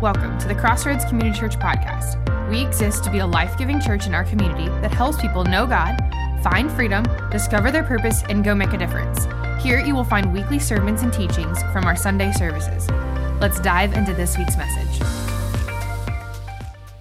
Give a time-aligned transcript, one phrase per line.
[0.00, 2.16] Welcome to the Crossroads Community Church podcast.
[2.48, 5.66] We exist to be a life giving church in our community that helps people know
[5.66, 5.94] God,
[6.42, 9.26] find freedom, discover their purpose, and go make a difference.
[9.62, 12.88] Here you will find weekly sermons and teachings from our Sunday services.
[13.42, 15.06] Let's dive into this week's message.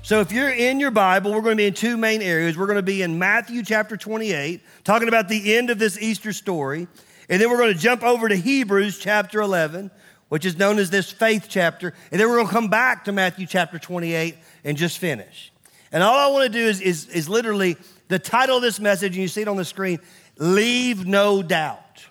[0.02, 2.58] So, if you're in your Bible, we're going to be in two main areas.
[2.58, 6.34] We're going to be in Matthew chapter 28, talking about the end of this Easter
[6.34, 6.90] story.
[7.30, 9.90] And then we're going to jump over to Hebrews chapter 11,
[10.30, 11.94] which is known as this faith chapter.
[12.12, 15.52] And then we're going to come back to Matthew chapter 28 and just finish.
[15.92, 17.76] And all I want to do is, is, is literally
[18.08, 20.00] the title of this message, and you see it on the screen
[20.38, 22.06] Leave No Doubt.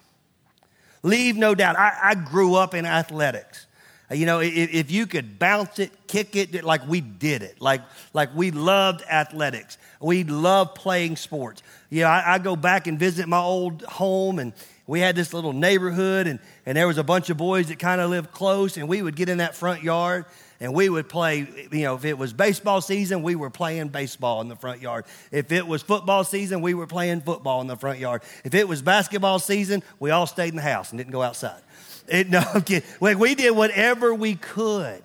[1.03, 1.77] Leave no doubt.
[1.79, 3.67] I, I grew up in athletics.
[4.11, 7.83] You know, if, if, you could bounce it, kick it, like we did it, like,
[8.15, 9.77] like we loved athletics.
[10.01, 11.63] We loved playing sports.
[11.91, 14.55] You know, I, I go back and visit my old home, and
[14.89, 18.01] we had this little neighborhood, and, and there was a bunch of boys that kind
[18.01, 20.25] of lived close, and we would get in that front yard
[20.61, 24.41] and we would play, you know, if it was baseball season, we were playing baseball
[24.41, 25.05] in the front yard.
[25.31, 28.23] If it was football season, we were playing football in the front yard.
[28.45, 31.61] If it was basketball season, we all stayed in the house and didn't go outside.
[32.11, 32.83] It, no, okay.
[33.03, 35.03] like we did whatever we could.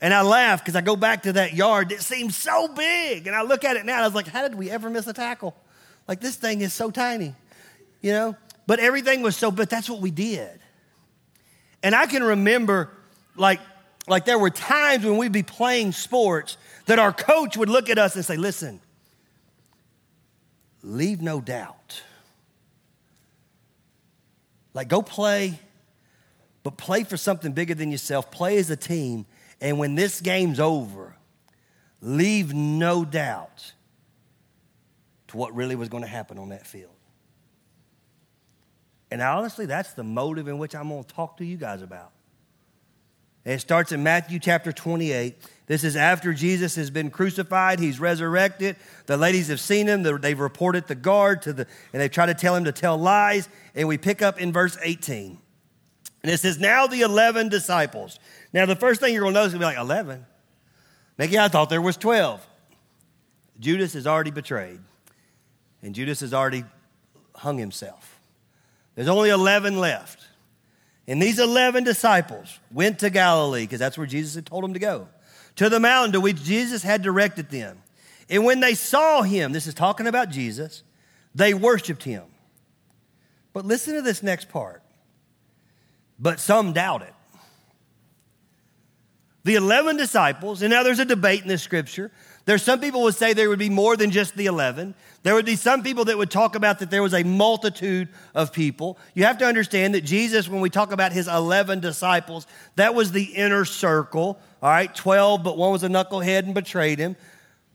[0.00, 3.26] And I laugh because I go back to that yard that seems so big.
[3.26, 5.06] And I look at it now and I was like, how did we ever miss
[5.08, 5.54] a tackle?
[6.08, 7.34] Like this thing is so tiny,
[8.00, 8.34] you know?
[8.70, 10.60] But everything was so, but that's what we did.
[11.82, 12.92] And I can remember,
[13.34, 13.58] like,
[14.06, 17.98] like there were times when we'd be playing sports that our coach would look at
[17.98, 18.80] us and say, listen,
[20.84, 22.00] leave no doubt.
[24.72, 25.58] Like, go play,
[26.62, 28.30] but play for something bigger than yourself.
[28.30, 29.26] Play as a team.
[29.60, 31.16] And when this game's over,
[32.00, 33.72] leave no doubt
[35.26, 36.92] to what really was going to happen on that field.
[39.10, 42.12] And honestly, that's the motive in which I'm going to talk to you guys about.
[43.44, 45.34] And it starts in Matthew chapter 28.
[45.66, 47.80] This is after Jesus has been crucified.
[47.80, 48.76] He's resurrected.
[49.06, 50.02] The ladies have seen him.
[50.02, 53.48] They've reported the guard to the, and they try to tell him to tell lies.
[53.74, 55.38] And we pick up in verse 18.
[56.22, 58.18] And it says, Now the 11 disciples.
[58.52, 60.26] Now, the first thing you're going to notice is going to be like, 11?
[61.16, 62.46] Maybe I thought there was 12.
[63.58, 64.80] Judas is already betrayed.
[65.82, 66.64] And Judas has already
[67.36, 68.19] hung himself.
[68.94, 70.26] There's only 11 left.
[71.06, 74.78] And these 11 disciples went to Galilee, because that's where Jesus had told them to
[74.78, 75.08] go,
[75.56, 77.82] to the mountain to which Jesus had directed them.
[78.28, 80.82] And when they saw him, this is talking about Jesus,
[81.34, 82.22] they worshiped him.
[83.52, 84.82] But listen to this next part.
[86.18, 87.12] But some doubted.
[89.42, 92.12] The 11 disciples, and now there's a debate in this scripture.
[92.50, 94.96] There's some people would say there would be more than just the 11.
[95.22, 98.52] There would be some people that would talk about that there was a multitude of
[98.52, 98.98] people.
[99.14, 103.12] You have to understand that Jesus, when we talk about his 11 disciples, that was
[103.12, 107.14] the inner circle, all right, 12, but one was a knucklehead and betrayed him.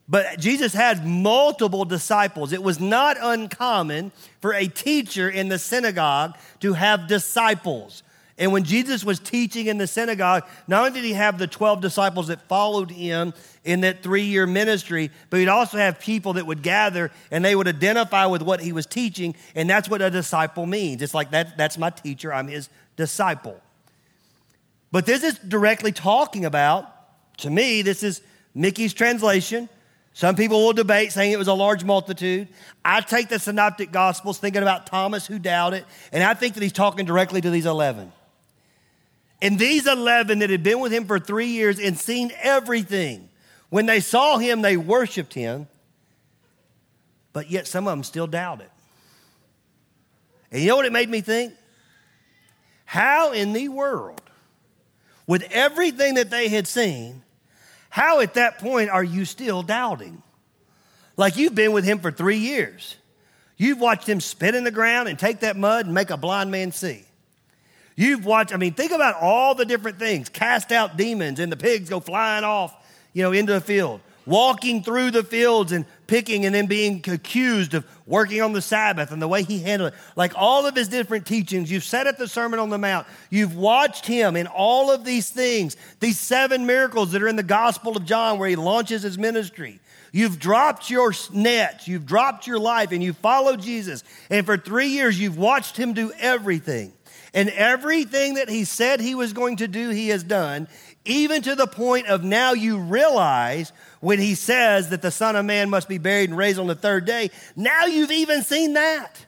[0.09, 2.51] But Jesus had multiple disciples.
[2.51, 4.11] It was not uncommon
[4.41, 8.03] for a teacher in the synagogue to have disciples.
[8.37, 11.79] And when Jesus was teaching in the synagogue, not only did he have the 12
[11.79, 13.33] disciples that followed him
[13.65, 17.55] in that three year ministry, but he'd also have people that would gather and they
[17.55, 19.35] would identify with what he was teaching.
[19.55, 21.01] And that's what a disciple means.
[21.01, 23.59] It's like, that, that's my teacher, I'm his disciple.
[24.91, 26.89] But this is directly talking about,
[27.39, 28.21] to me, this is
[28.53, 29.67] Mickey's translation.
[30.13, 32.47] Some people will debate saying it was a large multitude.
[32.85, 35.83] I take the synoptic gospels thinking about Thomas who doubted,
[36.13, 38.13] and I think that he's talking directly to these 11.
[39.41, 43.27] And these 11 that had been with him for three years and seen everything,
[43.69, 45.67] when they saw him, they worshiped him,
[47.33, 48.69] but yet some of them still doubted.
[50.51, 51.53] And you know what it made me think?
[52.85, 54.21] How in the world,
[55.27, 57.23] with everything that they had seen,
[57.89, 60.21] how at that point are you still doubting?
[61.17, 62.95] Like you've been with him for three years.
[63.57, 66.51] You've watched him spit in the ground and take that mud and make a blind
[66.51, 67.05] man see.
[67.95, 71.57] You've watched, I mean, think about all the different things cast out demons and the
[71.57, 72.75] pigs go flying off,
[73.15, 74.01] you know, into the field.
[74.27, 79.11] Walking through the fields and picking and then being accused of working on the Sabbath
[79.11, 79.99] and the way he handled it.
[80.15, 83.07] Like all of his different teachings, you've sat at the Sermon on the Mount.
[83.29, 87.43] You've watched him in all of these things, these seven miracles that are in the
[87.43, 89.79] Gospel of John where he launches his ministry.
[90.15, 94.01] You've dropped your nets, you've dropped your life, and you follow Jesus.
[94.29, 96.93] And for three years, you've watched him do everything.
[97.33, 100.69] And everything that he said he was going to do, he has done,
[101.03, 105.43] even to the point of now you realize when he says that the Son of
[105.43, 107.29] Man must be buried and raised on the third day.
[107.57, 109.25] Now you've even seen that.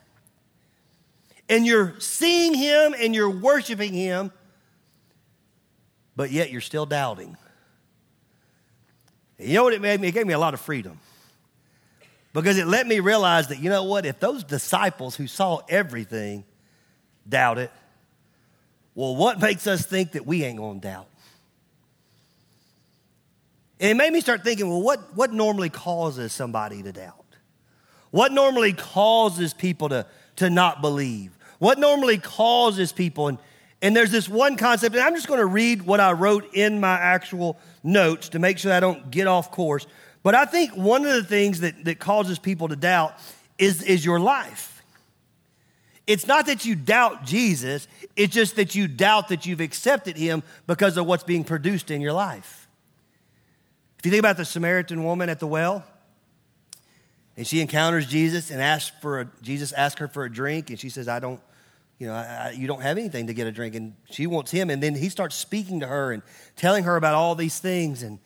[1.50, 4.32] And you're seeing him and you're worshiping him,
[6.16, 7.36] but yet you're still doubting.
[9.40, 10.08] You know what it made me?
[10.08, 11.00] It gave me a lot of freedom.
[12.34, 16.44] Because it let me realize that, you know what, if those disciples who saw everything
[17.28, 17.72] doubt it,
[18.96, 21.08] well, what makes us think that we ain't gonna doubt?
[23.80, 27.26] And it made me start thinking, well, what, what normally causes somebody to doubt?
[28.10, 30.08] What normally causes people to,
[30.38, 31.38] to not believe?
[31.60, 33.28] What normally causes people?
[33.28, 33.38] And,
[33.82, 36.96] and there's this one concept, and I'm just to read what I wrote in my
[36.96, 39.88] actual notes to make sure I don't get off course.
[40.22, 43.18] But I think one of the things that, that causes people to doubt
[43.58, 44.84] is, is your life.
[46.06, 50.42] It's not that you doubt Jesus, it's just that you doubt that you've accepted him
[50.66, 52.68] because of what's being produced in your life.
[54.00, 55.84] If you think about the Samaritan woman at the well,
[57.36, 60.80] and she encounters Jesus and asks for a, Jesus asks her for a drink, and
[60.80, 61.42] she says, "I don't,
[62.00, 64.70] you know, I, you don't have anything to get a drink." And she wants him,
[64.70, 66.24] and then he starts speaking to her and
[66.56, 68.20] telling her about all these things, and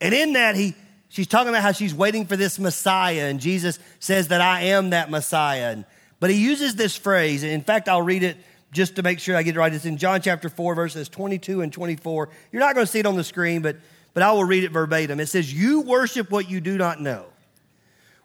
[0.00, 0.74] and in that he
[1.08, 4.90] she's talking about how she's waiting for this Messiah, and Jesus says that I am
[4.90, 5.84] that Messiah, and,
[6.20, 8.36] but he uses this phrase, and in fact, I'll read it
[8.72, 9.72] just to make sure I get it right.
[9.72, 12.30] It's in John chapter four, verses twenty-two and twenty-four.
[12.50, 13.76] You're not going to see it on the screen, but
[14.14, 15.20] but I will read it verbatim.
[15.20, 17.26] It says, "You worship what you do not know."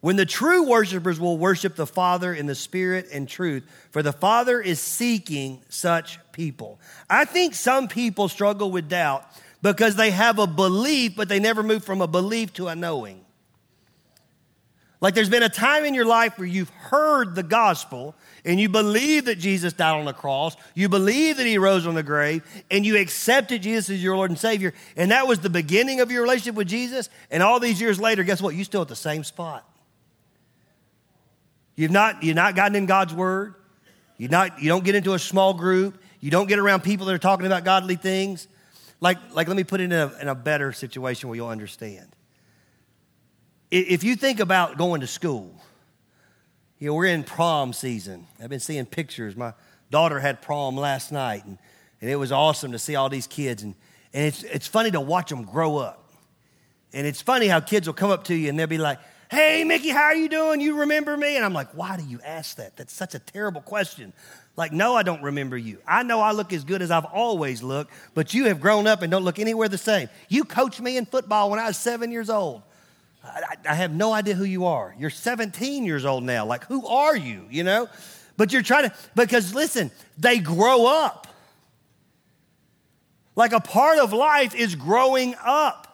[0.02, 4.14] When the true worshipers will worship the Father in the Spirit and truth, for the
[4.14, 6.80] Father is seeking such people.
[7.10, 9.26] I think some people struggle with doubt
[9.62, 13.26] because they have a belief, but they never move from a belief to a knowing.
[15.00, 18.16] Like there's been a time in your life where you've heard the gospel
[18.46, 21.96] and you believe that Jesus died on the cross, you believe that he rose on
[21.96, 25.50] the grave, and you accepted Jesus as your Lord and Savior, and that was the
[25.50, 27.10] beginning of your relationship with Jesus.
[27.30, 28.56] And all these years later, guess what?
[28.56, 29.68] You're still at the same spot.
[31.78, 33.54] You've not, you've not gotten in God's word.
[34.18, 36.02] you not, you don't get into a small group.
[36.20, 38.48] You don't get around people that are talking about godly things.
[39.00, 42.08] Like, like let me put it in a, in a better situation where you'll understand.
[43.70, 45.54] If you think about going to school,
[46.80, 48.26] you know, we're in prom season.
[48.42, 49.36] I've been seeing pictures.
[49.36, 49.54] My
[49.92, 51.58] daughter had prom last night, and,
[52.02, 53.62] and it was awesome to see all these kids.
[53.62, 53.76] And,
[54.14, 56.12] and it's, it's funny to watch them grow up.
[56.94, 59.64] And it's funny how kids will come up to you and they'll be like, Hey,
[59.66, 60.62] Mickey, how are you doing?
[60.62, 61.36] You remember me?
[61.36, 62.78] And I'm like, Why do you ask that?
[62.78, 64.14] That's such a terrible question.
[64.56, 65.78] Like, no, I don't remember you.
[65.88, 69.04] I know I look as good as I've always looked, but you have grown up
[69.04, 70.10] and don't look anywhere the same.
[70.30, 72.64] You coached me in football when I was seven years old.
[73.24, 74.96] I, I have no idea who you are.
[74.98, 76.46] You're 17 years old now.
[76.46, 77.46] Like, who are you?
[77.52, 77.88] You know?
[78.36, 81.28] But you're trying to, because listen, they grow up.
[83.36, 85.87] Like a part of life is growing up.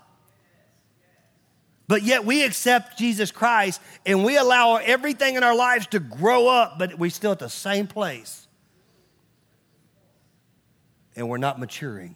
[1.94, 6.48] But yet we accept Jesus Christ and we allow everything in our lives to grow
[6.48, 8.48] up, but we're still at the same place.
[11.16, 12.16] And we're not maturing.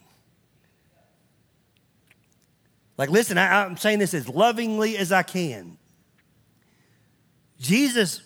[2.98, 5.78] Like, listen, I, am saying this as lovingly as I can.
[7.60, 8.24] Jesus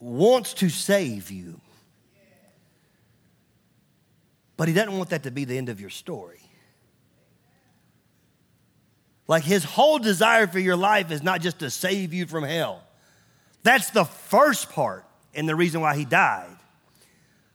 [0.00, 1.60] wants to save you,
[4.56, 6.40] but he doesn't want that to be the end of your story.
[9.26, 12.82] Like his whole desire for your life is not just to save you from hell.
[13.62, 16.56] That's the first part and the reason why he died.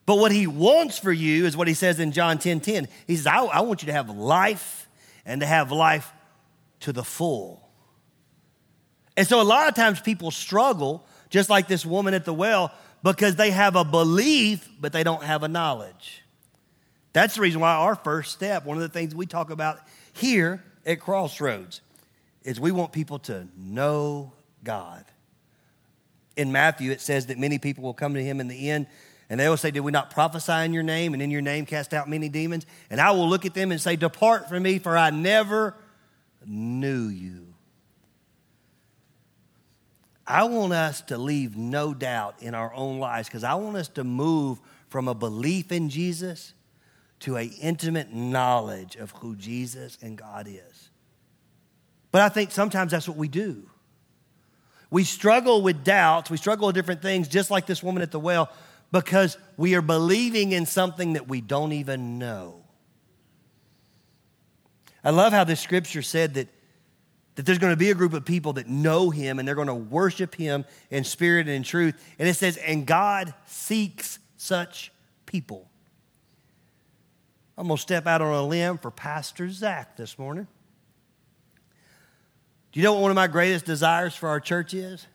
[0.06, 2.88] But what he wants for you is what he says in John 10 10.
[3.06, 4.88] He says, I, I want you to have life
[5.24, 6.12] and to have life
[6.82, 7.70] to the full.
[9.16, 12.74] And so a lot of times people struggle, just like this woman at the well,
[13.04, 16.24] because they have a belief, but they don't have a knowledge.
[17.14, 19.80] That's the reason why our first step, one of the things we talk about
[20.14, 21.82] here at Crossroads
[22.44, 24.32] is we want people to know
[24.64, 25.06] God.
[26.36, 28.88] In Matthew, it says that many people will come to him in the end
[29.30, 31.66] and they will say, Did we not prophesy in your name and in your name
[31.66, 32.66] cast out many demons?
[32.90, 35.76] And I will look at them and say, Depart from me, for I never
[36.46, 37.54] knew you.
[40.26, 43.88] I want us to leave no doubt in our own lives because I want us
[43.90, 46.54] to move from a belief in Jesus
[47.22, 50.90] to an intimate knowledge of who Jesus and God is.
[52.12, 53.70] But I think sometimes that's what we do.
[54.90, 58.20] We struggle with doubts, we struggle with different things, just like this woman at the
[58.20, 58.50] well,
[58.92, 62.64] because we are believing in something that we don't even know.
[65.04, 66.48] I love how this scripture said that,
[67.36, 69.68] that there's going to be a group of people that know him and they're going
[69.68, 71.96] to worship him in spirit and in truth.
[72.18, 74.92] And it says, and God seeks such
[75.26, 75.69] people.
[77.60, 80.48] I'm going to step out on a limb for Pastor Zach this morning.
[82.72, 85.06] Do you know what one of my greatest desires for our church is?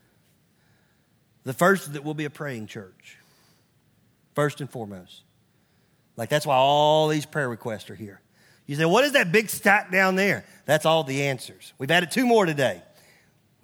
[1.45, 3.17] The first is that we'll be a praying church,
[4.35, 5.23] first and foremost.
[6.19, 8.21] Like that's why all these prayer requests are here.
[8.67, 10.45] You say, what is that big stack down there?
[10.67, 11.73] That's all the answers.
[11.79, 12.83] We've added two more today.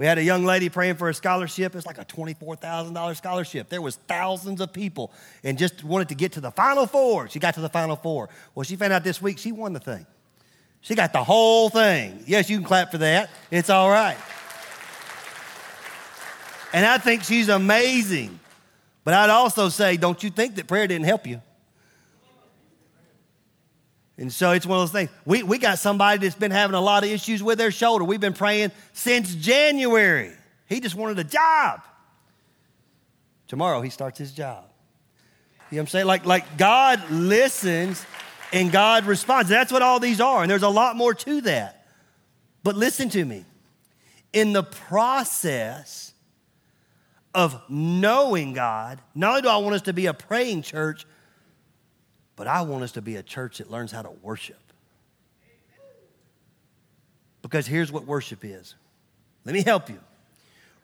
[0.00, 1.76] We had a young lady praying for a scholarship.
[1.76, 3.68] It's like a $24,000 scholarship.
[3.68, 5.12] There was thousands of people
[5.44, 7.28] and just wanted to get to the final four.
[7.28, 8.30] She got to the final four.
[8.54, 10.06] Well, she found out this week she won the thing.
[10.80, 12.24] She got the whole thing.
[12.26, 13.28] Yes, you can clap for that.
[13.50, 14.16] It's all right.
[16.72, 18.40] And I think she's amazing.
[19.04, 21.42] But I'd also say, don't you think that prayer didn't help you?
[24.20, 25.08] And so it's one of those things.
[25.24, 28.04] We, we got somebody that's been having a lot of issues with their shoulder.
[28.04, 30.32] We've been praying since January.
[30.66, 31.80] He just wanted a job.
[33.48, 34.64] Tomorrow he starts his job.
[35.70, 36.06] You know what I'm saying?
[36.06, 38.04] Like, like God listens
[38.52, 39.48] and God responds.
[39.48, 40.42] That's what all these are.
[40.42, 41.86] And there's a lot more to that.
[42.62, 43.46] But listen to me.
[44.34, 46.12] In the process
[47.34, 51.06] of knowing God, not only do I want us to be a praying church,
[52.40, 54.56] but I want us to be a church that learns how to worship.
[57.42, 58.76] Because here's what worship is.
[59.44, 59.98] Let me help you.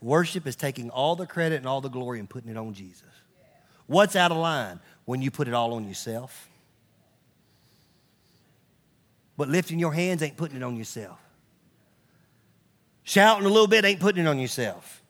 [0.02, 3.08] Worship is taking all the credit and all the glory and putting it on Jesus.
[3.86, 4.80] What's out of line?
[5.06, 6.46] When you put it all on yourself.
[9.38, 11.18] But lifting your hands ain't putting it on yourself.
[13.02, 15.02] Shouting a little bit ain't putting it on yourself.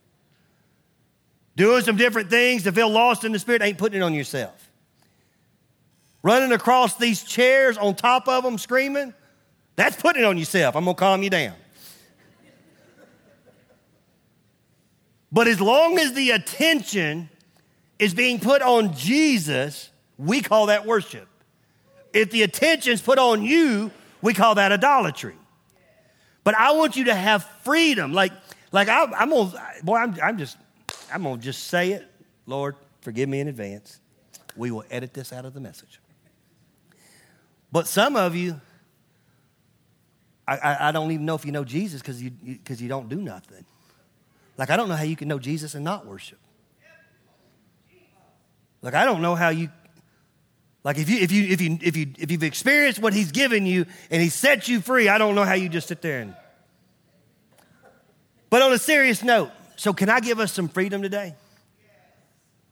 [1.56, 4.65] Doing some different things to feel lost in the spirit ain't putting it on yourself
[6.26, 9.14] running across these chairs on top of them screaming,
[9.76, 10.74] that's putting it on yourself.
[10.74, 11.54] I'm going to calm you down.
[15.30, 17.30] But as long as the attention
[18.00, 21.28] is being put on Jesus, we call that worship.
[22.12, 25.36] If the attention's put on you, we call that idolatry.
[26.42, 28.12] But I want you to have freedom.
[28.12, 28.32] Like,
[28.72, 29.52] like I, am gonna,
[29.84, 30.56] boy, I'm, I'm just,
[31.12, 32.04] I'm gonna just say it.
[32.46, 34.00] Lord, forgive me in advance.
[34.56, 36.00] We will edit this out of the message.
[37.72, 38.60] But some of you,
[40.46, 42.88] I, I, I don't even know if you know Jesus because you, you, cause you
[42.88, 43.64] don't do nothing.
[44.56, 46.38] Like, I don't know how you can know Jesus and not worship.
[48.82, 49.68] Like, I don't know how you,
[50.84, 53.66] like, if, you, if, you, if, you, if, you, if you've experienced what He's given
[53.66, 56.36] you and He set you free, I don't know how you just sit there and.
[58.48, 61.34] But on a serious note, so can I give us some freedom today?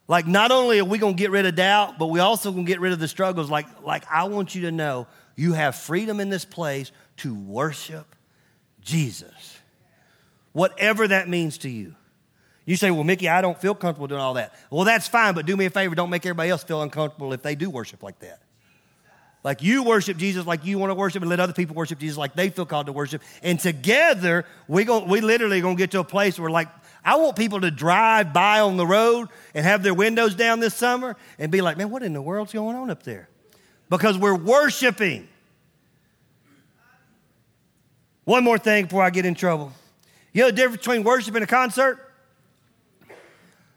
[0.06, 2.66] Like, not only are we going to get rid of doubt, but we also going
[2.66, 3.50] to get rid of the struggles.
[3.50, 8.14] Like, like, I want you to know you have freedom in this place to worship
[8.82, 9.58] Jesus,
[10.52, 11.94] whatever that means to you.
[12.66, 14.54] You say, Well, Mickey, I don't feel comfortable doing all that.
[14.70, 17.42] Well, that's fine, but do me a favor, don't make everybody else feel uncomfortable if
[17.42, 18.40] they do worship like that.
[19.42, 22.16] Like you worship Jesus like you want to worship and let other people worship Jesus
[22.16, 23.22] like they feel called to worship.
[23.42, 26.68] And together, we, go, we literally going to get to a place where like
[27.04, 30.74] I want people to drive by on the road and have their windows down this
[30.74, 33.28] summer and be like, man, what in the world's going on up there?
[33.90, 35.28] Because we're worshiping.
[38.24, 39.72] One more thing before I get in trouble.
[40.32, 41.98] You know the difference between worship and a concert?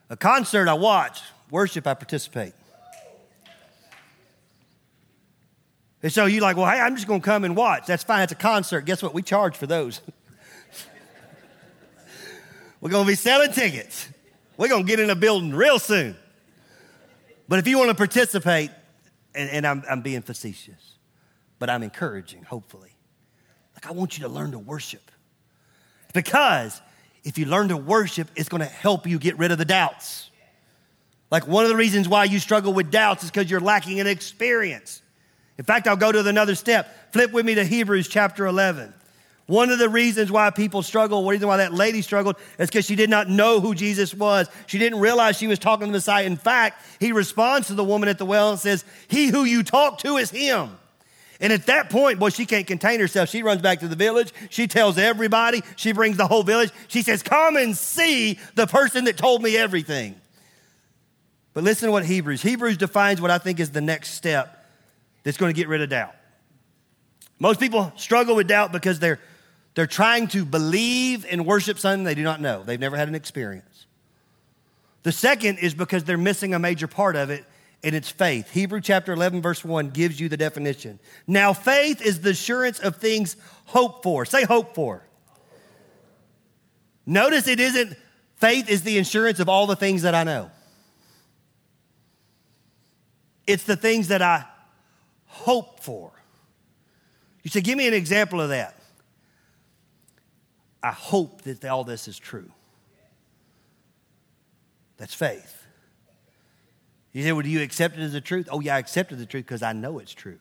[0.09, 2.53] A concert I watch, worship I participate.
[6.01, 7.87] And so you're like, well, hey, I'm just going to come and watch.
[7.87, 8.21] That's fine.
[8.21, 8.85] It's a concert.
[8.85, 9.13] Guess what?
[9.13, 9.99] We charge for those.
[12.81, 14.07] We're going to be selling tickets.
[14.57, 16.15] We're going to get in a building real soon.
[17.47, 18.71] But if you want to participate,
[19.33, 20.97] and, and I'm, I'm being facetious,
[21.59, 22.95] but I'm encouraging, hopefully.
[23.73, 25.11] Like, I want you to learn to worship.
[26.13, 26.81] Because
[27.23, 30.29] if you learn to worship, it's going to help you get rid of the doubts.
[31.29, 34.07] Like, one of the reasons why you struggle with doubts is because you're lacking in
[34.07, 35.01] experience.
[35.57, 37.13] In fact, I'll go to another step.
[37.13, 38.93] Flip with me to Hebrews chapter 11.
[39.47, 42.85] One of the reasons why people struggle, one reason why that lady struggled, is because
[42.85, 44.49] she did not know who Jesus was.
[44.67, 46.25] She didn't realize she was talking to the Messiah.
[46.25, 49.63] In fact, he responds to the woman at the well and says, He who you
[49.63, 50.77] talk to is him.
[51.39, 53.29] And at that point, boy, she can't contain herself.
[53.29, 54.33] She runs back to the village.
[54.49, 55.63] She tells everybody.
[55.77, 56.71] She brings the whole village.
[56.89, 60.19] She says, Come and see the person that told me everything.
[61.53, 62.41] But listen to what Hebrews.
[62.41, 64.65] Hebrews defines what I think is the next step
[65.23, 66.13] that's going to get rid of doubt.
[67.39, 69.19] Most people struggle with doubt because they're
[69.77, 72.63] they're trying to believe and worship something they do not know.
[72.63, 73.85] They've never had an experience.
[75.03, 77.45] The second is because they're missing a major part of it,
[77.83, 78.49] and it's faith.
[78.49, 80.97] Hebrew chapter 11, verse 1 gives you the definition.
[81.27, 84.25] Now, faith is the assurance of things hoped for.
[84.25, 85.03] Say hope for.
[87.05, 87.95] Notice it isn't
[88.37, 90.49] faith is the insurance of all the things that I know.
[93.45, 94.43] It's the things that I
[95.27, 96.11] hope for.
[97.43, 98.76] You say, give me an example of that.
[100.81, 102.51] I hope that all this is true.
[104.97, 105.65] That's faith.
[107.13, 108.47] You say, well, do you accept it as the truth?
[108.51, 110.39] Oh, yeah, I accepted the truth because I know it's true.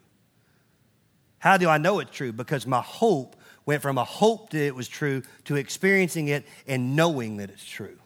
[1.38, 2.32] How do I know it's true?
[2.32, 6.96] Because my hope went from a hope that it was true to experiencing it and
[6.96, 7.98] knowing that it's true.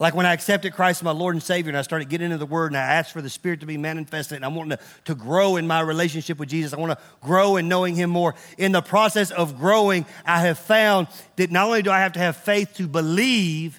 [0.00, 2.38] Like when I accepted Christ as my Lord and Savior and I started getting into
[2.38, 4.84] the Word and I asked for the Spirit to be manifested and I wanted to,
[5.04, 6.72] to grow in my relationship with Jesus.
[6.72, 8.34] I want to grow in knowing Him more.
[8.56, 12.18] In the process of growing, I have found that not only do I have to
[12.18, 13.78] have faith to believe,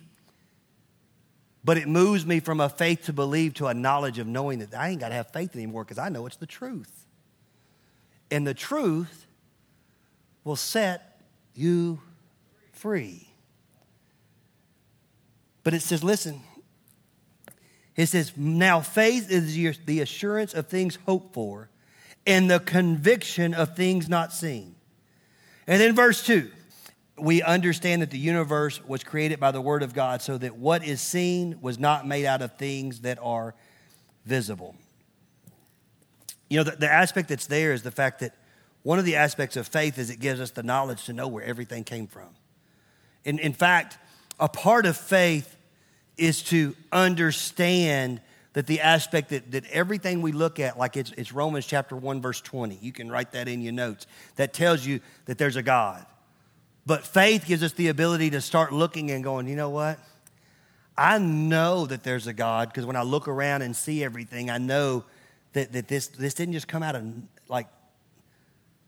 [1.64, 4.76] but it moves me from a faith to believe to a knowledge of knowing that
[4.76, 7.08] I ain't got to have faith anymore because I know it's the truth.
[8.30, 9.26] And the truth
[10.44, 11.20] will set
[11.56, 12.00] you
[12.74, 13.31] free.
[15.64, 16.42] But it says, listen,
[17.96, 21.70] it says, now faith is the assurance of things hoped for
[22.26, 24.76] and the conviction of things not seen.
[25.68, 26.52] And then verse 2
[27.22, 30.84] we understand that the universe was created by the Word of God so that what
[30.84, 33.54] is seen was not made out of things that are
[34.26, 34.76] visible.
[36.50, 38.36] You know, the, the aspect that's there is the fact that
[38.82, 41.44] one of the aspects of faith is it gives us the knowledge to know where
[41.44, 42.30] everything came from.
[43.24, 44.00] In, in fact,
[44.42, 45.56] a part of faith
[46.18, 48.20] is to understand
[48.54, 52.22] that the aspect that, that everything we look at, like it's, it's Romans chapter 1,
[52.22, 55.64] verse 20, you can write that in your notes, that tells you that there's a
[55.64, 56.06] God.
[56.86, 60.00] But faith gives us the ability to start looking and going, you know what?
[60.98, 64.58] I know that there's a God because when I look around and see everything, I
[64.58, 65.06] know
[65.54, 67.06] that, that this, this didn't just come out of
[67.48, 67.68] like,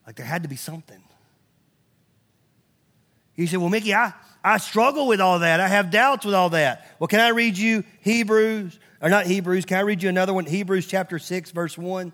[0.05, 1.01] like there had to be something.
[3.35, 4.13] You say, well, Mickey, I,
[4.43, 5.59] I struggle with all that.
[5.59, 6.87] I have doubts with all that.
[6.99, 10.45] Well, can I read you Hebrews, or not Hebrews, can I read you another one?
[10.45, 12.13] Hebrews chapter 6, verse 1.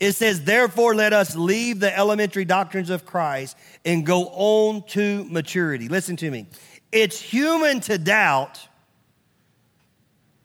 [0.00, 5.24] It says, Therefore, let us leave the elementary doctrines of Christ and go on to
[5.24, 5.88] maturity.
[5.88, 6.46] Listen to me.
[6.90, 8.66] It's human to doubt.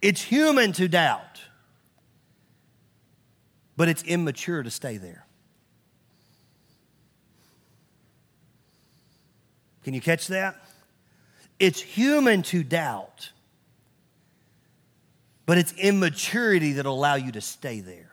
[0.02, 1.42] It's human to doubt.
[3.78, 5.25] But it's immature to stay there.
[9.86, 10.56] Can you catch that?
[11.60, 13.32] It's human to doubt,
[15.46, 18.10] but it's immaturity that'll allow you to stay there.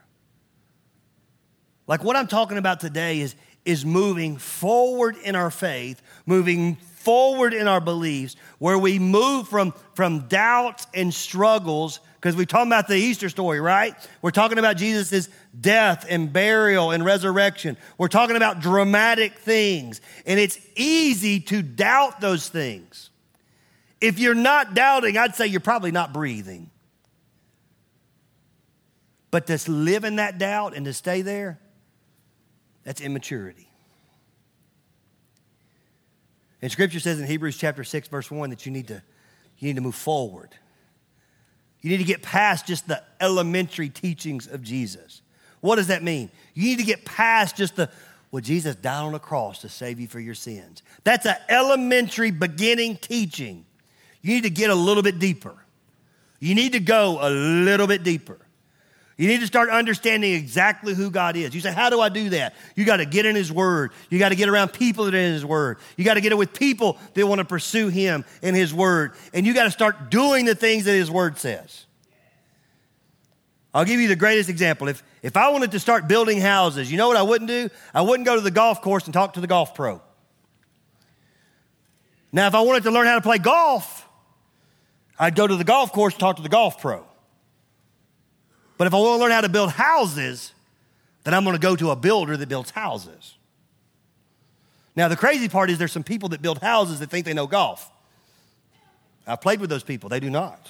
[1.87, 7.55] Like what I'm talking about today is, is moving forward in our faith, moving forward
[7.55, 12.87] in our beliefs, where we move from, from doubts and struggles, because we're talking about
[12.87, 13.97] the Easter story, right?
[14.23, 15.29] We're talking about Jesus'
[15.61, 17.77] death and burial and resurrection.
[17.99, 23.11] We're talking about dramatic things, and it's easy to doubt those things.
[24.01, 26.71] If you're not doubting, I'd say you're probably not breathing.
[29.33, 31.59] But to live in that doubt and to stay there,
[32.85, 33.69] that's immaturity.
[36.61, 39.03] And scripture says in Hebrews chapter 6, verse 1, that you need to,
[39.59, 40.51] you need to move forward.
[41.83, 45.21] You need to get past just the elementary teachings of Jesus.
[45.61, 46.31] What does that mean?
[46.55, 47.91] You need to get past just the,
[48.31, 50.83] well, Jesus died on a cross to save you for your sins.
[51.05, 53.65] That's an elementary beginning teaching.
[54.23, 55.55] You need to get a little bit deeper.
[56.39, 58.39] You need to go a little bit deeper.
[59.23, 61.55] You need to start understanding exactly who God is.
[61.55, 62.57] You say, How do I do that?
[62.75, 63.93] You got to get in His Word.
[64.11, 65.79] You got to get around people that are in His Word.
[65.97, 69.13] You got to get it with people that want to pursue Him in His Word.
[69.33, 71.87] And you got to start doing the things that His Word says.
[73.73, 74.89] I'll give you the greatest example.
[74.89, 77.71] If, if I wanted to start building houses, you know what I wouldn't do?
[77.95, 80.03] I wouldn't go to the golf course and talk to the golf pro.
[82.33, 84.05] Now, if I wanted to learn how to play golf,
[85.17, 87.07] I'd go to the golf course and talk to the golf pro.
[88.83, 90.53] But if I want to learn how to build houses,
[91.23, 93.37] then I'm going to go to a builder that builds houses.
[94.97, 97.47] Now, the crazy part is there's some people that build houses that think they know
[97.47, 97.89] golf.
[99.25, 100.69] I've played with those people, they do not.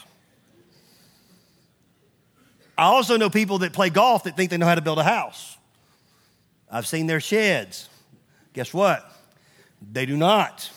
[2.76, 5.04] I also know people that play golf that think they know how to build a
[5.04, 5.56] house.
[6.70, 7.88] I've seen their sheds.
[8.52, 9.10] Guess what?
[9.90, 10.70] They do not.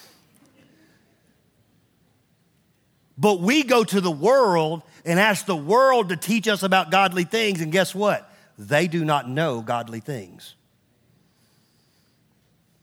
[3.18, 7.24] But we go to the world and ask the world to teach us about godly
[7.24, 8.30] things, and guess what?
[8.58, 10.56] They do not know godly things.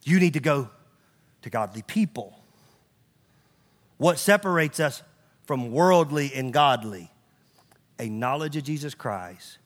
[0.04, 0.68] You need to go
[1.42, 2.38] to godly people.
[3.98, 5.02] What separates us
[5.46, 7.10] from worldly and godly?
[7.98, 9.58] A knowledge of Jesus Christ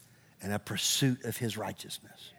[0.42, 2.32] and a pursuit of his righteousness.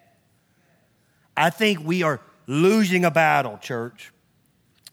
[1.35, 4.11] I think we are losing a battle, church,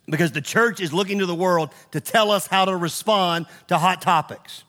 [0.06, 3.78] because the church is looking to the world to tell us how to respond to
[3.78, 4.64] hot topics.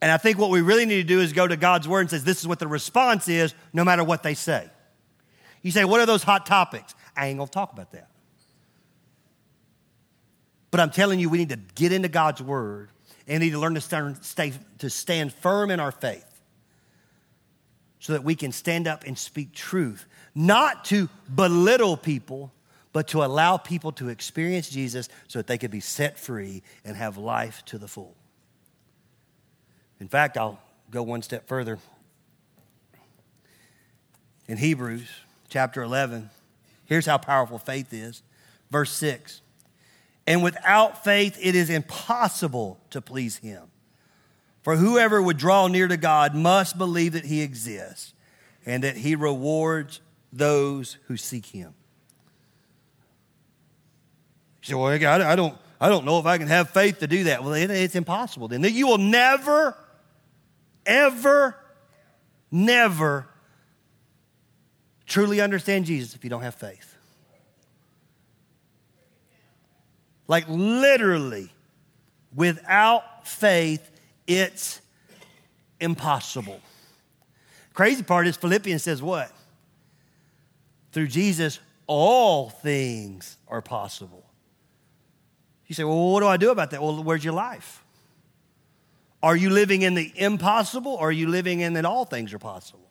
[0.00, 2.10] And I think what we really need to do is go to God's word and
[2.10, 4.68] says, this is what the response is, no matter what they say.
[5.62, 6.94] You say, what are those hot topics?
[7.16, 8.10] I ain't gonna talk about that.
[10.70, 12.90] But I'm telling you, we need to get into God's word
[13.26, 16.24] and need to learn to stand, stay, to stand firm in our faith.
[18.06, 22.52] so that we can stand up and speak truth, not to belittle people,
[22.96, 26.96] but to allow people to experience Jesus so that they could be set free and
[26.96, 28.14] have life to the full.
[30.00, 30.58] In fact, I'll
[30.90, 31.78] go one step further.
[34.48, 35.06] In Hebrews
[35.50, 36.30] chapter 11,
[36.86, 38.22] here's how powerful faith is.
[38.70, 39.42] Verse 6
[40.26, 43.64] And without faith, it is impossible to please him.
[44.62, 48.14] For whoever would draw near to God must believe that he exists
[48.64, 50.00] and that he rewards
[50.32, 51.74] those who seek him.
[54.66, 57.24] You say, well, I don't, I don't know if I can have faith to do
[57.24, 57.44] that.
[57.44, 58.64] Well, it's impossible then.
[58.64, 59.76] You will never,
[60.84, 61.56] ever,
[62.50, 63.28] never
[65.06, 66.96] truly understand Jesus if you don't have faith.
[70.26, 71.50] Like literally,
[72.34, 73.88] without faith,
[74.26, 74.80] it's
[75.78, 76.60] impossible.
[77.72, 79.30] Crazy part is Philippians says what?
[80.90, 84.25] Through Jesus, all things are possible.
[85.66, 86.82] You say, well, what do I do about that?
[86.82, 87.82] Well, where's your life?
[89.22, 92.38] Are you living in the impossible or are you living in that all things are
[92.38, 92.86] possible?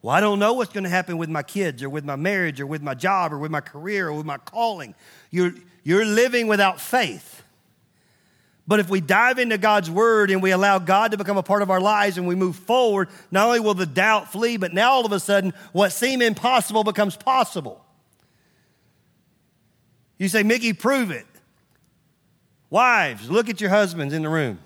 [0.00, 2.60] Well, I don't know what's going to happen with my kids or with my marriage
[2.60, 4.94] or with my job or with my career or with my calling.
[5.30, 7.42] You're, you're living without faith.
[8.66, 11.60] But if we dive into God's word and we allow God to become a part
[11.60, 14.92] of our lives and we move forward, not only will the doubt flee, but now
[14.92, 17.84] all of a sudden, what seemed impossible becomes possible.
[20.18, 21.26] You say, Mickey, prove it.
[22.74, 24.58] Wives, look at your husbands in the room.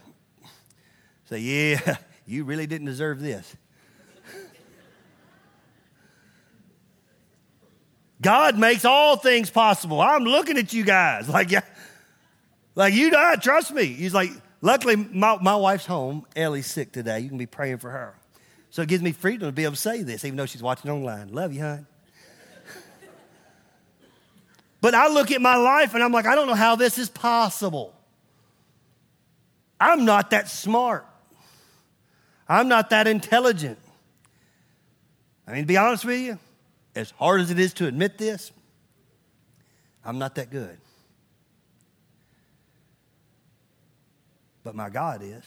[1.28, 3.54] Say, yeah, you really didn't deserve this.
[8.22, 10.00] God makes all things possible.
[10.00, 11.60] I'm looking at you guys like, yeah,
[12.74, 13.84] like, you not trust me.
[13.84, 14.30] He's like,
[14.62, 16.24] luckily, my, my wife's home.
[16.34, 17.20] Ellie's sick today.
[17.20, 18.14] You can be praying for her.
[18.70, 20.90] So it gives me freedom to be able to say this, even though she's watching
[20.90, 21.28] online.
[21.34, 21.86] Love you, hon.
[24.80, 27.10] but I look at my life and I'm like, I don't know how this is
[27.10, 27.96] possible.
[29.80, 31.06] I'm not that smart.
[32.48, 33.78] I'm not that intelligent.
[35.46, 36.38] I mean, to be honest with you,
[36.94, 38.50] as hard as it is to admit this,
[40.04, 40.78] I'm not that good.
[44.68, 45.42] but my God is.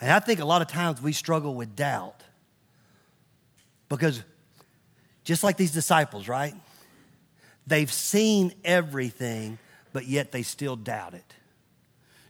[0.00, 2.22] And I think a lot of times we struggle with doubt
[3.90, 4.22] because
[5.24, 6.54] just like these disciples, right?
[7.66, 9.58] They've seen everything,
[9.92, 11.34] but yet they still doubt it.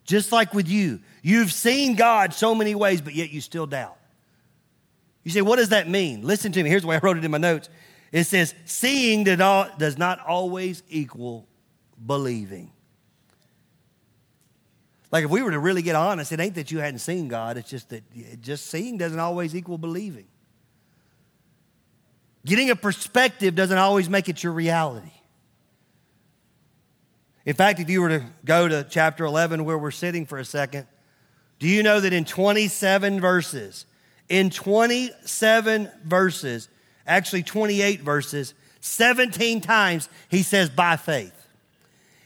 [0.05, 3.97] Just like with you, you've seen God so many ways, but yet you still doubt.
[5.23, 6.23] You say, what does that mean?
[6.23, 6.71] Listen to me.
[6.71, 7.69] Here's the way I wrote it in my notes.
[8.11, 11.47] It says, seeing does not always equal
[12.07, 12.73] believing.
[15.11, 17.57] Like if we were to really get honest, it ain't that you hadn't seen God,
[17.57, 18.03] it's just that
[18.41, 20.27] just seeing doesn't always equal believing.
[22.47, 25.11] Getting a perspective doesn't always make it your reality.
[27.49, 30.45] In fact, if you were to go to chapter 11 where we're sitting for a
[30.45, 30.87] second,
[31.59, 33.87] do you know that in 27 verses,
[34.29, 36.69] in 27 verses,
[37.07, 41.38] actually 28 verses, 17 times he says by faith.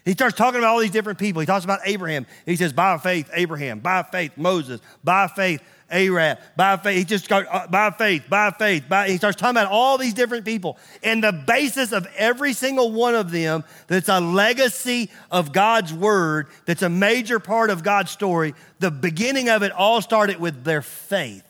[0.05, 1.41] He starts talking about all these different people.
[1.41, 2.27] He talks about Abraham.
[2.45, 3.79] He says, by faith, Abraham.
[3.79, 4.81] By faith, Moses.
[5.05, 5.63] By faith,
[5.93, 6.39] Rahab.
[6.57, 8.89] By faith, he just got, uh, by faith, by faith.
[8.89, 10.79] By, he starts talking about all these different people.
[11.03, 16.49] And the basis of every single one of them that's a legacy of God's word,
[16.67, 20.83] that's a major part of God's story, the beginning of it all started with their
[20.83, 21.45] faith.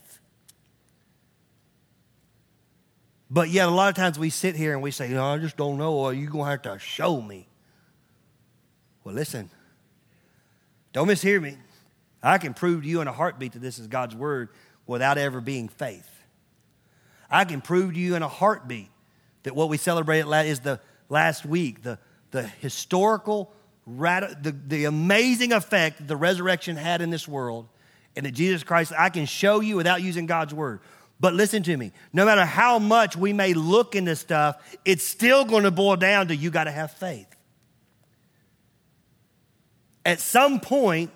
[3.30, 5.56] But yet, a lot of times we sit here and we say, no, I just
[5.56, 7.46] don't know, or you're going to have to show me.
[9.04, 9.50] Well, listen,
[10.92, 11.56] don't mishear me.
[12.22, 14.50] I can prove to you in a heartbeat that this is God's word
[14.86, 16.08] without ever being faith.
[17.30, 18.90] I can prove to you in a heartbeat
[19.42, 21.98] that what we celebrated is the last week, the,
[22.30, 23.52] the historical,
[23.86, 27.68] the, the amazing effect that the resurrection had in this world,
[28.14, 30.80] and that Jesus Christ, I can show you without using God's word.
[31.18, 35.44] But listen to me, no matter how much we may look into stuff, it's still
[35.44, 37.31] going to boil down to you got to have faith.
[40.04, 41.10] At some point,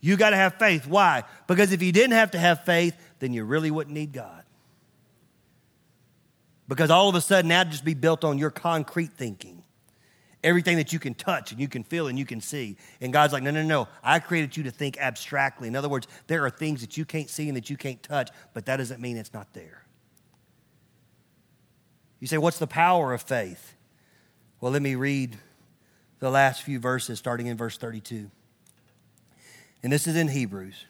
[0.00, 0.86] you got to have faith.
[0.86, 1.24] Why?
[1.46, 4.44] Because if you didn't have to have faith, then you really wouldn't need God.
[6.68, 9.62] Because all of a sudden, that'd just be built on your concrete thinking.
[10.42, 12.76] Everything that you can touch and you can feel and you can see.
[13.00, 13.88] And God's like, no, no, no.
[14.02, 15.68] I created you to think abstractly.
[15.68, 18.30] In other words, there are things that you can't see and that you can't touch,
[18.54, 19.84] but that doesn't mean it's not there.
[22.20, 23.74] You say, what's the power of faith?
[24.60, 25.36] Well, let me read
[26.20, 28.30] the last few verses, starting in verse 32.
[29.82, 30.84] And this is in Hebrews.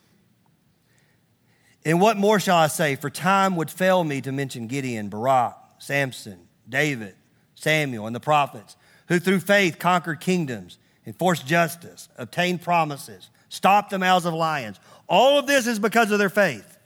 [1.85, 2.97] And what more shall I say?
[2.97, 7.14] For time would fail me to mention Gideon, Barak, Samson, David,
[7.55, 8.77] Samuel, and the prophets,
[9.09, 14.79] who through faith conquered kingdoms, enforced justice, obtained promises, stopped the mouths of lions.
[15.09, 16.79] All of this is because of their faith.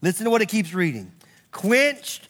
[0.00, 1.12] Listen to what it keeps reading.
[1.50, 2.28] Quenched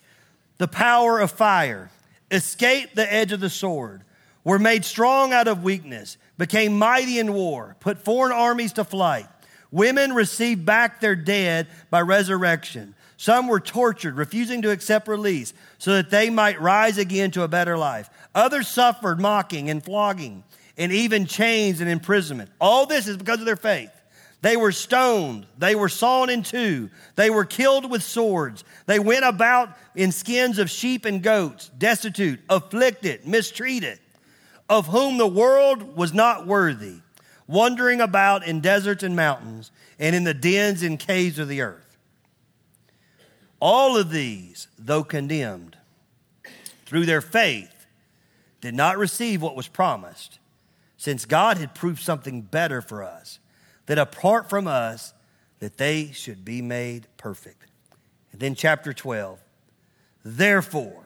[0.58, 1.90] the power of fire,
[2.30, 4.02] escaped the edge of the sword,
[4.46, 9.26] were made strong out of weakness, became mighty in war, put foreign armies to flight.
[9.72, 12.94] Women received back their dead by resurrection.
[13.16, 17.48] Some were tortured, refusing to accept release so that they might rise again to a
[17.48, 18.08] better life.
[18.36, 20.44] Others suffered mocking and flogging
[20.78, 22.48] and even chains and imprisonment.
[22.60, 23.90] All this is because of their faith.
[24.42, 25.48] They were stoned.
[25.58, 26.90] They were sawn in two.
[27.16, 28.62] They were killed with swords.
[28.86, 33.98] They went about in skins of sheep and goats, destitute, afflicted, mistreated,
[34.68, 36.96] of whom the world was not worthy,
[37.46, 41.96] wandering about in deserts and mountains and in the dens and caves of the earth.
[43.60, 45.76] All of these, though condemned
[46.84, 47.86] through their faith,
[48.60, 50.38] did not receive what was promised,
[50.96, 53.38] since God had proved something better for us,
[53.86, 55.14] that apart from us,
[55.60, 57.70] that they should be made perfect.
[58.32, 59.38] And then chapter 12.
[60.24, 61.05] Therefore,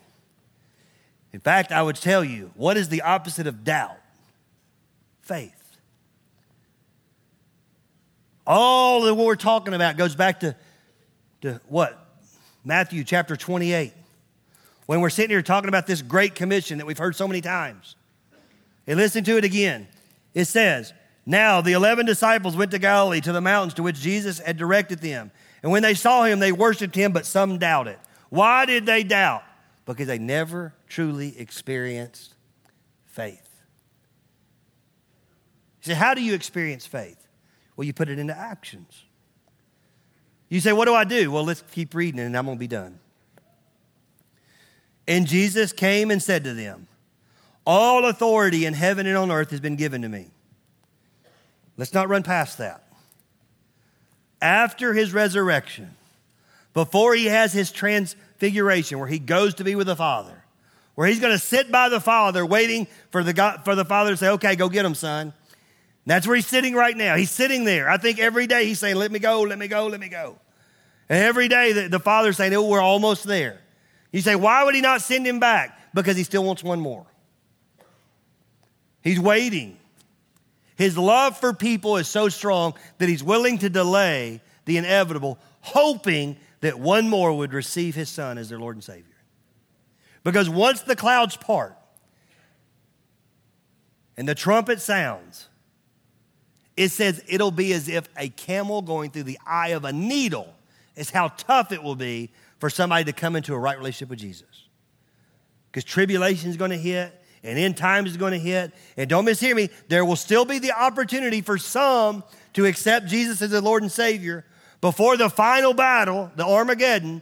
[1.33, 3.97] In fact, I would tell you what is the opposite of doubt?
[5.21, 5.53] Faith.
[8.45, 10.55] All that we're talking about goes back to,
[11.41, 11.97] to what?
[12.65, 13.93] Matthew chapter 28,
[14.85, 17.95] when we're sitting here talking about this great commission that we've heard so many times.
[18.87, 19.87] And listen to it again.
[20.33, 20.93] It says,
[21.25, 24.99] Now the 11 disciples went to Galilee to the mountains to which Jesus had directed
[24.99, 25.31] them.
[25.63, 27.97] And when they saw him, they worshiped him, but some doubted.
[28.29, 29.43] Why did they doubt?
[29.93, 32.35] Because they never truly experienced
[33.05, 33.47] faith.
[35.83, 37.27] You say, How do you experience faith?
[37.75, 39.03] Well, you put it into actions.
[40.49, 41.31] You say, What do I do?
[41.31, 42.99] Well, let's keep reading and I'm going to be done.
[45.07, 46.87] And Jesus came and said to them,
[47.65, 50.31] All authority in heaven and on earth has been given to me.
[51.77, 52.87] Let's not run past that.
[54.41, 55.95] After his resurrection,
[56.73, 57.71] before he has his
[58.41, 60.43] transfiguration, where he goes to be with the Father,
[60.95, 64.11] where he's going to sit by the Father waiting for the, God, for the Father
[64.11, 65.33] to say, Okay, go get him, son.
[66.07, 67.15] That's where he's sitting right now.
[67.15, 67.87] He's sitting there.
[67.87, 70.37] I think every day he's saying, Let me go, let me go, let me go.
[71.07, 73.61] And every day the, the father's saying, Oh, we're almost there.
[74.11, 75.77] You say, Why would he not send him back?
[75.93, 77.05] Because he still wants one more.
[79.03, 79.77] He's waiting.
[80.77, 86.37] His love for people is so strong that he's willing to delay the inevitable, hoping
[86.61, 89.05] that one more would receive his son as their Lord and Savior.
[90.23, 91.75] Because once the clouds part
[94.15, 95.49] and the trumpet sounds,
[96.77, 100.53] it says it'll be as if a camel going through the eye of a needle,
[100.95, 104.19] is how tough it will be for somebody to come into a right relationship with
[104.19, 104.67] Jesus.
[105.71, 108.71] Because tribulation is going to hit, and end times is going to hit.
[108.97, 113.41] And don't mishear me, there will still be the opportunity for some to accept Jesus
[113.41, 114.45] as their Lord and Savior
[114.81, 117.21] before the final battle, the Armageddon,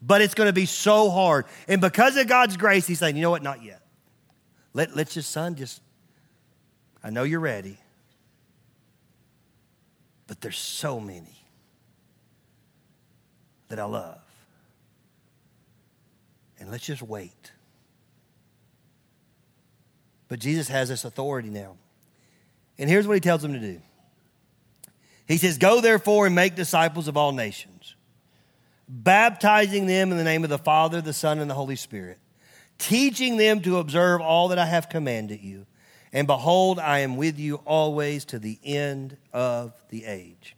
[0.00, 1.44] but it's going to be so hard.
[1.68, 3.82] And because of God's grace, He's saying, you know what, not yet.
[4.72, 5.82] Let, let your son just,
[7.02, 7.76] I know you're ready.
[10.28, 11.36] But there's so many
[13.68, 14.20] that I love.
[16.60, 17.52] And let's just wait.
[20.28, 21.76] But Jesus has this authority now.
[22.78, 23.80] And here's what he tells them to do
[25.30, 27.94] He says, Go therefore and make disciples of all nations,
[28.88, 32.18] baptizing them in the name of the Father, the Son, and the Holy Spirit,
[32.78, 35.66] teaching them to observe all that I have commanded you.
[36.12, 40.56] And behold, I am with you always to the end of the age.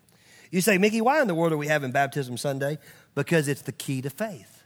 [0.51, 2.79] You say, Mickey, why in the world are we having Baptism Sunday?
[3.15, 4.63] Because it's the key to faith.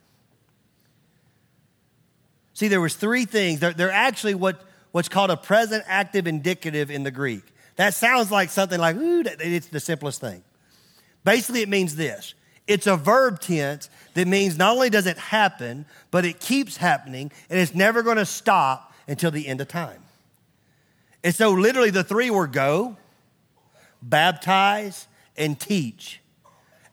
[2.54, 3.58] See, there was three things.
[3.58, 7.42] They're, they're actually what, what's called a present active indicative in the Greek.
[7.76, 10.42] That sounds like something like, ooh, it's the simplest thing.
[11.24, 12.34] Basically, it means this.
[12.66, 17.30] It's a verb tense that means not only does it happen, but it keeps happening,
[17.48, 20.02] and it's never going to stop until the end of time.
[21.22, 22.96] And so, literally, the three were go,
[24.02, 26.20] baptize, and teach.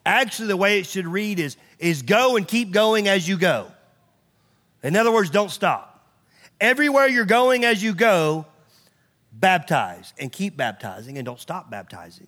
[0.06, 3.72] Actually, the way it should read is, is go and keep going as you go.
[4.84, 5.90] In other words, don't stop.
[6.60, 8.46] Everywhere you're going as you go,
[9.34, 12.28] baptize and keep baptizing and don't stop baptizing.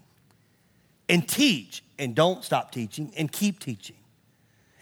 [1.07, 3.95] And teach and don't stop teaching and keep teaching.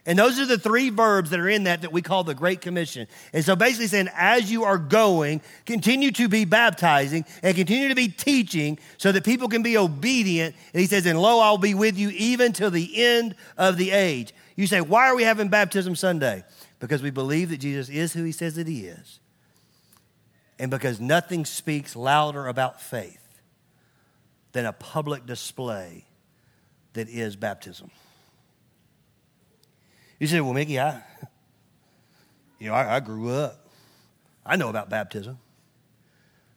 [0.05, 2.59] And those are the three verbs that are in that that we call the Great
[2.59, 3.07] Commission.
[3.31, 7.95] And so basically saying, as you are going, continue to be baptizing and continue to
[7.95, 10.55] be teaching so that people can be obedient.
[10.73, 13.91] And he says, and lo, I'll be with you even till the end of the
[13.91, 14.33] age.
[14.57, 16.43] You say, why are we having baptism Sunday?
[16.79, 19.19] Because we believe that Jesus is who he says that he is.
[20.59, 23.41] And because nothing speaks louder about faith
[24.51, 26.05] than a public display
[26.93, 27.89] that is baptism.
[30.19, 31.01] You say, well, Mickey, I,
[32.59, 33.67] you know, I, I grew up.
[34.45, 35.37] I know about baptism.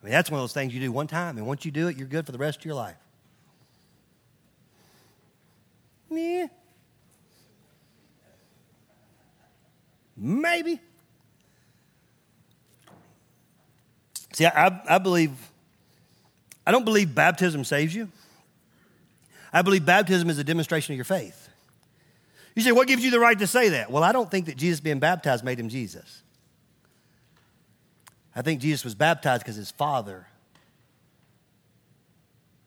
[0.02, 1.88] I mean, that's one of those things you do one time, and once you do
[1.88, 2.96] it, you're good for the rest of your life.
[6.10, 6.46] Yeah.
[10.16, 10.80] Maybe.
[14.36, 15.30] See, I, I believe,
[16.66, 18.10] I don't believe baptism saves you.
[19.50, 21.48] I believe baptism is a demonstration of your faith.
[22.54, 23.90] You say, what gives you the right to say that?
[23.90, 26.22] Well, I don't think that Jesus being baptized made him Jesus.
[28.34, 30.26] I think Jesus was baptized because his father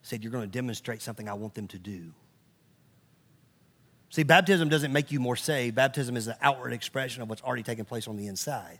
[0.01, 2.13] said, You're going to demonstrate something I want them to do.
[4.09, 5.75] See, baptism doesn't make you more saved.
[5.75, 8.79] Baptism is an outward expression of what's already taken place on the inside,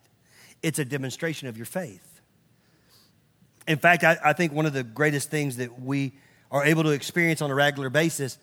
[0.63, 2.18] it's a demonstration of your faith.
[3.69, 6.13] In fact, I, I think one of the greatest things that we
[6.49, 8.39] are able to experience on a regular basis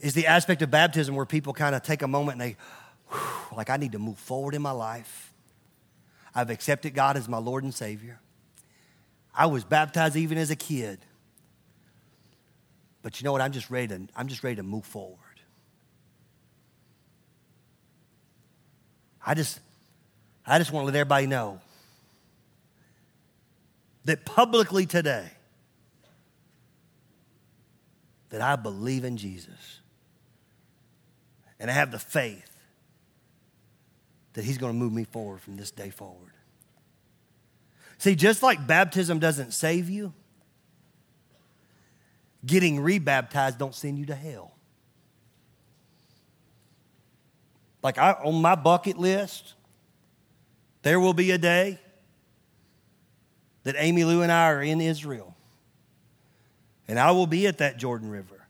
[0.00, 2.56] is the aspect of baptism where people kind of take a moment and they,
[3.56, 5.32] like, I need to move forward in my life.
[6.34, 8.20] I've accepted God as my Lord and Savior.
[9.32, 10.98] I was baptized even as a kid.
[13.02, 13.40] But you know what?
[13.40, 15.18] I'm just ready to, I'm just ready to move forward.
[19.24, 19.60] I just,
[20.44, 21.60] I just want to let everybody know
[24.08, 25.30] that publicly today
[28.30, 29.80] that I believe in Jesus
[31.60, 32.56] and I have the faith
[34.32, 36.32] that He's going to move me forward from this day forward.
[37.98, 40.14] See, just like baptism doesn't save you,
[42.46, 44.54] getting rebaptized don't send you to hell.
[47.82, 49.52] Like I, on my bucket list,
[50.80, 51.78] there will be a day
[53.68, 55.36] that Amy Lou and I are in Israel.
[56.88, 58.46] And I will be at that Jordan River.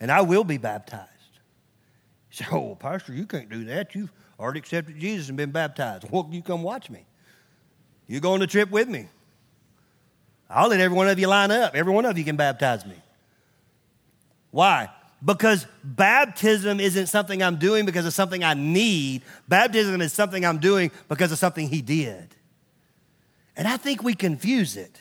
[0.00, 1.10] And I will be baptized.
[2.32, 3.94] You say, oh, Pastor, you can't do that.
[3.94, 6.10] You've already accepted Jesus and been baptized.
[6.10, 7.06] Well, you come watch me.
[8.08, 9.06] You go on the trip with me.
[10.50, 11.76] I'll let every one of you line up.
[11.76, 12.96] Every one of you can baptize me.
[14.50, 14.88] Why?
[15.24, 19.22] Because baptism isn't something I'm doing because of something I need.
[19.46, 22.34] Baptism is something I'm doing because of something He did.
[23.56, 25.00] And I think we confuse it.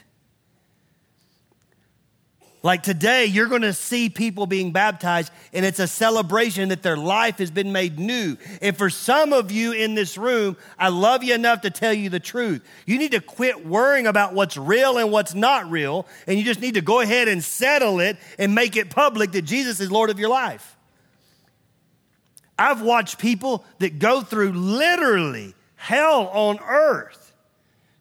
[2.65, 6.95] Like today, you're going to see people being baptized, and it's a celebration that their
[6.95, 8.37] life has been made new.
[8.61, 12.09] And for some of you in this room, I love you enough to tell you
[12.09, 12.63] the truth.
[12.85, 16.61] You need to quit worrying about what's real and what's not real, and you just
[16.61, 20.09] need to go ahead and settle it and make it public that Jesus is Lord
[20.09, 20.77] of your life.
[22.57, 27.22] I've watched people that go through literally hell on earth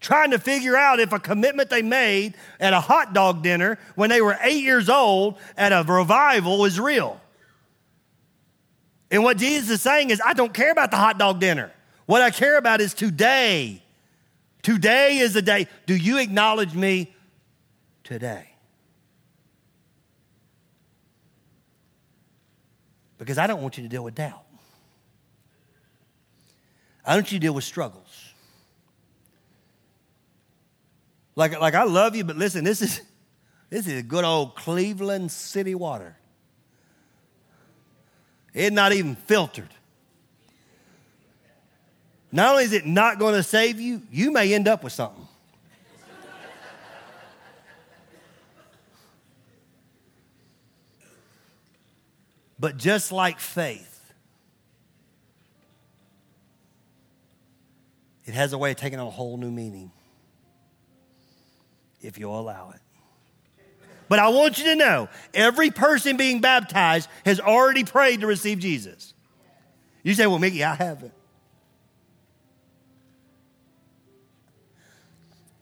[0.02, 4.10] trying to figure out if a commitment they made at a hot dog dinner when
[4.10, 7.18] they were eight years old at a revival is real.
[9.10, 11.72] And what Jesus is saying is, I don't care about the hot dog dinner.
[12.06, 13.82] What I care about is today.
[14.62, 15.68] Today is the day.
[15.86, 17.14] Do you acknowledge me
[18.04, 18.48] today?
[23.18, 24.42] Because I don't want you to deal with doubt.
[27.04, 28.31] I don't want you to deal with struggles.
[31.34, 33.00] Like, like I love you, but listen, this is
[33.70, 36.16] this is good old Cleveland city water.
[38.54, 39.70] It's not even filtered.
[42.30, 45.26] Not only is it not going to save you, you may end up with something.
[52.58, 54.12] but just like faith,
[58.24, 59.90] it has a way of taking on a whole new meaning
[62.02, 62.80] if you'll allow it.
[64.08, 68.58] But I want you to know every person being baptized has already prayed to receive
[68.58, 69.14] Jesus.
[70.02, 71.14] You say, Well, Mickey, I haven't.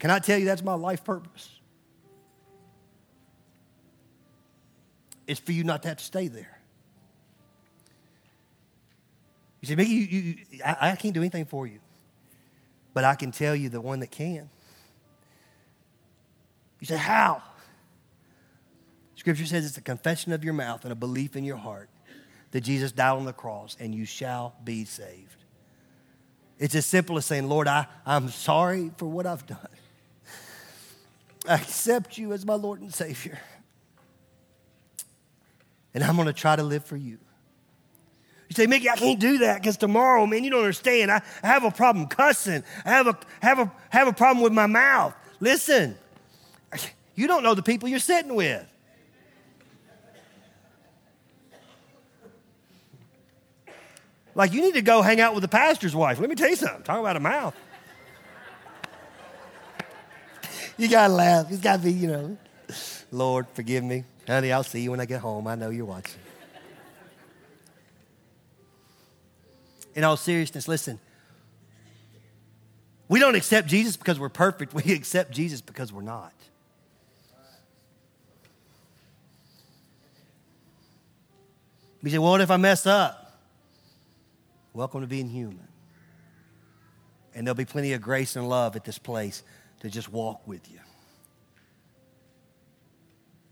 [0.00, 1.60] Can I tell you that's my life purpose?
[5.26, 6.58] It's for you not to have to stay there.
[9.60, 11.80] You say, Mickey, you, you, I, I can't do anything for you,
[12.94, 14.48] but I can tell you the one that can.
[16.80, 17.42] You say, How?
[19.14, 21.90] Scripture says it's a confession of your mouth and a belief in your heart
[22.52, 25.44] that Jesus died on the cross and you shall be saved.
[26.58, 29.58] It's as simple as saying, Lord, I, I'm sorry for what I've done.
[31.48, 33.38] I accept you as my Lord and Savior.
[35.92, 37.18] And I'm going to try to live for you.
[38.48, 41.10] You say, Mickey, I can't do that because tomorrow, man, you don't understand.
[41.10, 42.64] I, I have a problem cussing.
[42.84, 45.14] I have a, have, a, have a problem with my mouth.
[45.40, 45.96] Listen,
[47.14, 48.66] you don't know the people you're sitting with.
[54.34, 56.20] Like, you need to go hang out with the pastor's wife.
[56.20, 56.82] Let me tell you something.
[56.82, 57.54] Talk about a mouth.
[60.78, 61.46] you got to laugh.
[61.50, 62.38] It's got to be, you know,
[63.10, 64.04] Lord, forgive me.
[64.26, 65.46] Honey, I'll see you when I get home.
[65.46, 66.20] I know you're watching.
[69.94, 71.00] In all seriousness, listen.
[73.08, 74.72] We don't accept Jesus because we're perfect.
[74.84, 76.32] We accept Jesus because we're not.
[82.02, 83.40] We say, well, what if I mess up?
[84.72, 85.68] Welcome to being human.
[87.34, 89.42] And there'll be plenty of grace and love at this place
[89.80, 90.78] to just walk with you.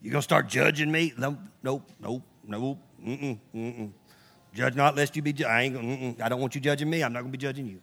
[0.00, 1.12] You gonna start judging me?
[1.18, 2.78] No, nope, nope, nope.
[3.04, 3.92] Mm-mm, mm-mm.
[4.54, 5.32] Judge not lest you be.
[5.32, 6.20] Ju- I ain't.
[6.20, 7.02] I don't want you judging me.
[7.02, 7.80] I'm not gonna be judging you.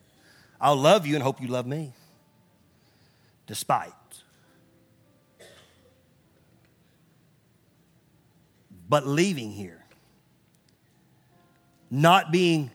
[0.59, 1.93] I'll love you and hope you love me,
[3.47, 3.91] despite.
[8.88, 9.84] But leaving here,
[11.89, 12.71] not being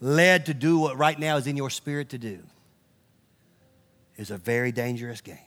[0.00, 2.40] led to do what right now is in your spirit to do,
[4.16, 5.38] is a very dangerous game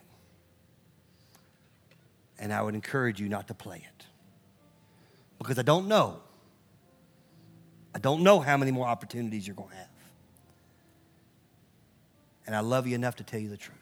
[2.39, 4.05] and I would encourage you not to play it.
[5.37, 6.21] Because I don't know.
[7.93, 9.87] I don't know how many more opportunities you're going to have.
[12.47, 13.77] And I love you enough to tell you the truth.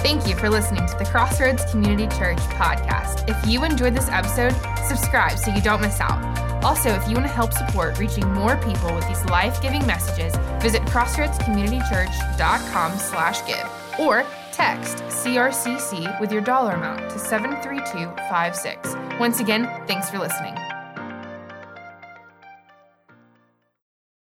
[0.00, 3.28] Thank you for listening to the Crossroads Community Church podcast.
[3.28, 4.52] If you enjoyed this episode,
[4.88, 6.41] subscribe so you don't miss out.
[6.62, 10.82] Also, if you want to help support reaching more people with these life-giving messages, visit
[10.82, 19.18] crossroadscommunitychurch.com slash give or Text CRCC with your dollar amount to 73256.
[19.18, 20.54] Once again, thanks for listening.